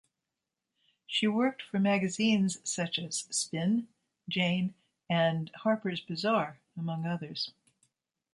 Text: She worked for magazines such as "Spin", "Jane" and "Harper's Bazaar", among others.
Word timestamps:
She 1.05 1.27
worked 1.27 1.61
for 1.61 1.77
magazines 1.79 2.57
such 2.63 2.97
as 2.97 3.19
"Spin", 3.29 3.87
"Jane" 4.27 4.73
and 5.07 5.51
"Harper's 5.53 6.01
Bazaar", 6.01 6.57
among 6.75 7.05
others. 7.05 7.51